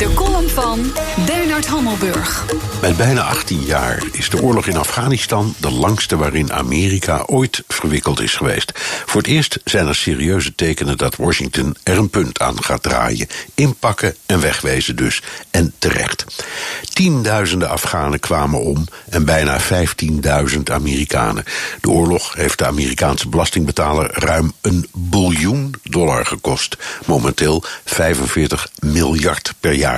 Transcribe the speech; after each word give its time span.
De 0.00 0.14
column 0.14 0.48
van 0.48 0.92
Bernard 1.26 1.66
Hammelburg. 1.66 2.44
Met 2.80 2.96
bijna 2.96 3.22
18 3.22 3.60
jaar 3.60 4.02
is 4.12 4.30
de 4.30 4.42
oorlog 4.42 4.66
in 4.66 4.76
Afghanistan 4.76 5.54
de 5.58 5.70
langste 5.70 6.16
waarin 6.16 6.52
Amerika 6.52 7.22
ooit 7.26 7.62
verwikkeld 7.68 8.20
is 8.20 8.34
geweest. 8.34 8.72
Voor 9.06 9.20
het 9.20 9.30
eerst 9.30 9.60
zijn 9.64 9.86
er 9.86 9.94
serieuze 9.94 10.54
tekenen 10.54 10.98
dat 10.98 11.16
Washington 11.16 11.76
er 11.82 11.98
een 11.98 12.10
punt 12.10 12.38
aan 12.38 12.62
gaat 12.62 12.82
draaien. 12.82 13.26
Inpakken 13.54 14.16
en 14.26 14.40
wegwezen 14.40 14.96
dus. 14.96 15.22
En 15.50 15.72
terecht. 15.78 16.24
Tienduizenden 16.92 17.68
Afghanen 17.68 18.20
kwamen 18.20 18.60
om 18.60 18.86
en 19.08 19.24
bijna 19.24 19.60
15.000 19.60 20.62
Amerikanen. 20.72 21.44
De 21.80 21.90
oorlog 21.90 22.34
heeft 22.34 22.58
de 22.58 22.66
Amerikaanse 22.66 23.28
belastingbetaler 23.28 24.10
ruim 24.12 24.52
een 24.60 24.86
biljoen 24.92 25.74
dollar 25.82 26.26
gekost. 26.26 26.76
Momenteel 27.06 27.62
45 27.84 28.70
miljard 28.78 29.54
per 29.60 29.72
jaar. 29.72 29.89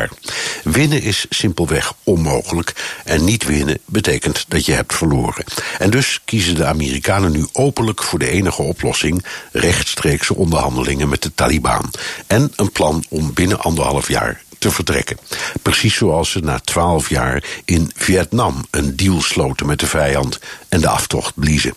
Winnen 0.64 1.02
is 1.02 1.26
simpelweg 1.28 1.94
onmogelijk. 2.04 2.72
En 3.04 3.24
niet 3.24 3.44
winnen 3.44 3.78
betekent 3.84 4.44
dat 4.48 4.66
je 4.66 4.72
hebt 4.72 4.94
verloren. 4.94 5.44
En 5.78 5.90
dus 5.90 6.20
kiezen 6.24 6.54
de 6.54 6.64
Amerikanen 6.64 7.32
nu 7.32 7.46
openlijk 7.52 8.02
voor 8.02 8.18
de 8.18 8.30
enige 8.30 8.62
oplossing: 8.62 9.24
rechtstreekse 9.52 10.34
onderhandelingen 10.34 11.08
met 11.08 11.22
de 11.22 11.34
Taliban. 11.34 11.90
En 12.26 12.52
een 12.56 12.72
plan 12.72 13.04
om 13.08 13.32
binnen 13.32 13.60
anderhalf 13.60 14.08
jaar 14.08 14.42
te 14.58 14.70
vertrekken. 14.70 15.18
Precies 15.62 15.94
zoals 15.94 16.30
ze 16.30 16.40
na 16.40 16.58
twaalf 16.58 17.08
jaar 17.08 17.44
in 17.64 17.92
Vietnam 17.94 18.66
een 18.70 18.96
deal 18.96 19.22
sloten 19.22 19.66
met 19.66 19.80
de 19.80 19.86
vijand 19.86 20.38
en 20.68 20.80
de 20.80 20.88
aftocht 20.88 21.32
bliezen. 21.34 21.74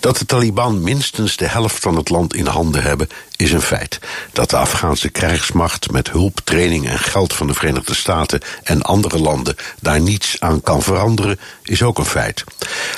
Dat 0.00 0.16
de 0.18 0.26
Taliban 0.26 0.82
minstens 0.82 1.36
de 1.36 1.46
helft 1.46 1.78
van 1.78 1.96
het 1.96 2.08
land 2.08 2.34
in 2.34 2.46
handen 2.46 2.82
hebben, 2.82 3.08
is 3.40 3.52
een 3.52 3.62
feit. 3.62 3.98
Dat 4.32 4.50
de 4.50 4.56
Afghaanse 4.56 5.08
krijgsmacht 5.08 5.90
met 5.90 6.10
hulp, 6.10 6.40
training 6.44 6.88
en 6.88 6.98
geld 6.98 7.32
van 7.32 7.46
de 7.46 7.54
Verenigde 7.54 7.94
Staten 7.94 8.40
en 8.62 8.82
andere 8.82 9.18
landen 9.18 9.56
daar 9.80 10.00
niets 10.00 10.36
aan 10.40 10.62
kan 10.62 10.82
veranderen, 10.82 11.38
is 11.62 11.82
ook 11.82 11.98
een 11.98 12.04
feit. 12.04 12.44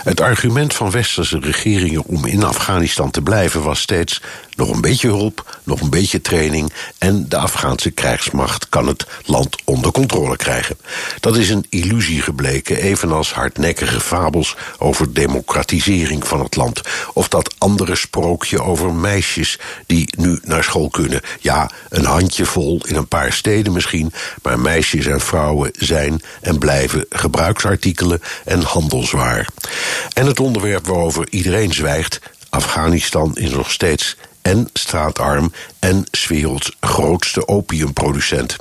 Het 0.02 0.20
argument 0.20 0.74
van 0.74 0.90
westerse 0.90 1.38
regeringen 1.38 2.04
om 2.04 2.26
in 2.26 2.44
Afghanistan 2.44 3.10
te 3.10 3.22
blijven 3.22 3.62
was 3.62 3.80
steeds 3.80 4.20
nog 4.56 4.70
een 4.70 4.80
beetje 4.80 5.08
hulp, 5.08 5.58
nog 5.64 5.80
een 5.80 5.90
beetje 5.90 6.20
training 6.20 6.72
en 6.98 7.28
de 7.28 7.36
Afghaanse 7.36 7.90
krijgsmacht 7.90 8.68
kan 8.68 8.86
het 8.86 9.06
land 9.24 9.56
onder 9.64 9.92
controle 9.92 10.36
krijgen. 10.36 10.76
Dat 11.20 11.36
is 11.36 11.50
een 11.50 11.66
illusie 11.68 12.22
gebleken, 12.22 12.76
evenals 12.76 13.32
hardnekkige 13.32 14.00
fabels 14.00 14.56
over 14.78 15.12
democratisering 15.12 16.26
van 16.26 16.40
het 16.40 16.56
land. 16.56 16.80
Of 17.12 17.28
dat 17.28 17.54
andere 17.58 17.96
sprookje 17.96 18.62
over 18.62 18.92
meisjes 18.92 19.58
die 19.86 20.14
nu 20.18 20.31
naar 20.42 20.64
school 20.64 20.90
kunnen. 20.90 21.20
Ja, 21.40 21.70
een 21.88 22.04
handjevol 22.04 22.80
in 22.86 22.96
een 22.96 23.08
paar 23.08 23.32
steden 23.32 23.72
misschien, 23.72 24.12
maar 24.42 24.60
meisjes 24.60 25.06
en 25.06 25.20
vrouwen 25.20 25.70
zijn 25.72 26.22
en 26.40 26.58
blijven 26.58 27.06
gebruiksartikelen 27.10 28.20
en 28.44 28.62
handelswaar. 28.62 29.48
En 30.12 30.26
het 30.26 30.40
onderwerp 30.40 30.86
waarover 30.86 31.26
iedereen 31.30 31.72
zwijgt, 31.72 32.20
Afghanistan 32.50 33.36
is 33.36 33.50
nog 33.50 33.70
steeds 33.70 34.16
en 34.42 34.68
straatarm 34.72 35.52
en 35.78 36.04
werelds 36.28 36.76
grootste 36.80 37.48
opiumproducent. 37.48 38.56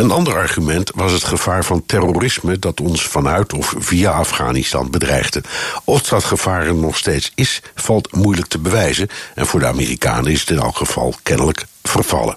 Een 0.00 0.10
ander 0.10 0.34
argument 0.34 0.90
was 0.94 1.12
het 1.12 1.24
gevaar 1.24 1.64
van 1.64 1.86
terrorisme 1.86 2.58
dat 2.58 2.80
ons 2.80 3.02
vanuit 3.02 3.52
of 3.52 3.74
via 3.78 4.10
Afghanistan 4.10 4.90
bedreigde. 4.90 5.42
Of 5.84 6.02
dat 6.02 6.24
gevaar 6.24 6.66
er 6.66 6.74
nog 6.74 6.96
steeds 6.96 7.32
is, 7.34 7.62
valt 7.74 8.12
moeilijk 8.12 8.48
te 8.48 8.58
bewijzen 8.58 9.08
en 9.34 9.46
voor 9.46 9.60
de 9.60 9.66
Amerikanen 9.66 10.32
is 10.32 10.40
het 10.40 10.50
in 10.50 10.58
elk 10.58 10.76
geval 10.76 11.14
kennelijk 11.22 11.66
vervallen. 11.82 12.36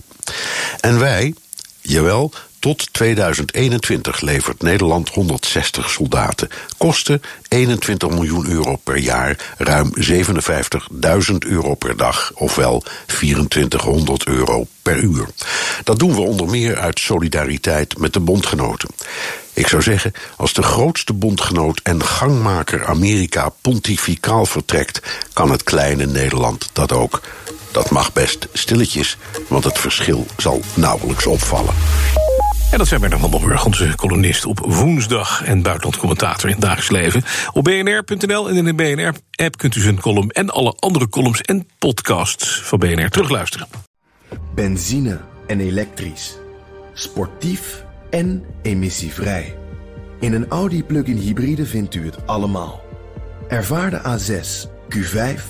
En 0.79 1.00
wij, 1.00 1.34
jawel, 1.81 2.34
tot 2.63 2.94
2021 2.94 4.22
levert 4.22 4.62
Nederland 4.62 5.09
160 5.09 5.90
soldaten. 5.90 6.50
Kosten 6.78 7.22
21 7.47 8.09
miljoen 8.09 8.50
euro 8.50 8.75
per 8.75 8.97
jaar, 8.97 9.53
ruim 9.57 9.91
57.000 10.00 11.35
euro 11.40 11.75
per 11.75 11.97
dag, 11.97 12.31
ofwel 12.35 12.84
2400 13.06 14.28
euro 14.28 14.68
per 14.81 14.97
uur. 14.97 15.28
Dat 15.84 16.00
doen 16.00 16.16
we 16.16 16.22
onder 16.22 16.50
meer 16.50 16.78
uit 16.78 17.00
solidariteit 17.00 17.97
met 17.97 18.13
de 18.13 18.19
bondgenoten. 18.19 18.90
Ik 19.53 19.68
zou 19.68 19.81
zeggen, 19.81 20.13
als 20.38 20.53
de 20.53 20.63
grootste 20.63 21.13
bondgenoot 21.13 21.79
en 21.84 22.03
gangmaker 22.03 22.85
Amerika 22.85 23.50
pontificaal 23.62 24.46
vertrekt, 24.46 25.02
kan 25.34 25.52
het 25.52 25.63
kleine 25.63 26.06
Nederland 26.06 26.69
dat 26.73 26.91
ook. 26.91 27.22
Dat 27.72 27.90
mag 27.90 28.13
best 28.13 28.47
stilletjes, 28.53 29.18
want 29.47 29.63
het 29.63 29.79
verschil 29.79 30.25
zal 30.38 30.62
nauwelijks 30.73 31.25
opvallen. 31.25 31.73
En 32.73 32.79
dat 32.79 32.88
zijn 32.88 33.00
Bernard 33.00 33.22
Hammelburg, 33.22 33.66
onze 33.66 33.95
columnist 33.95 34.45
op 34.45 34.59
woensdag... 34.59 35.44
en 35.44 35.61
buitenland 35.61 35.97
commentator 35.97 36.50
in 36.50 36.56
het 36.56 36.61
dagelijks 36.61 36.91
leven. 36.91 37.23
Op 37.51 37.63
bnr.nl 37.63 38.50
en 38.50 38.56
in 38.56 38.66
de 38.66 38.73
BNR-app 38.73 39.57
kunt 39.57 39.75
u 39.75 39.81
zijn 39.81 40.00
column... 40.00 40.29
en 40.29 40.50
alle 40.50 40.75
andere 40.79 41.09
columns 41.09 41.41
en 41.41 41.67
podcasts 41.79 42.61
van 42.61 42.79
BNR 42.79 43.09
terugluisteren. 43.09 43.67
Benzine 44.56 45.19
en 45.47 45.59
elektrisch. 45.59 46.38
Sportief 46.94 47.84
en 48.09 48.45
emissievrij. 48.61 49.57
In 50.19 50.34
een 50.34 50.47
Audi 50.47 50.84
plug-in 50.84 51.17
hybride 51.17 51.66
vindt 51.66 51.95
u 51.95 52.05
het 52.05 52.28
allemaal. 52.28 52.81
Ervaar 53.47 53.90
de 53.90 54.01
A6, 54.01 54.69
Q5, 54.95 55.41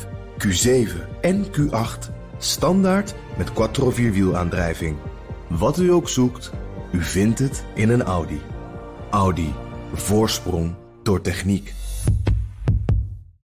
Q7 0.48 0.90
en 1.22 1.46
Q8 1.46 2.12
standaard 2.38 3.14
met 3.38 3.54
quattro 3.54 3.90
vierwielaandrijving. 3.90 4.98
Wat 5.48 5.80
u 5.80 5.92
ook 5.92 6.10
zoekt, 6.10 6.52
u 6.94 7.02
vindt 7.02 7.40
het 7.40 7.64
in 7.74 7.90
een 7.90 8.04
Audi. 8.04 8.42
Audi. 9.10 9.54
Voorsprong 9.94 10.76
door 11.04 11.22
techniek. 11.22 11.74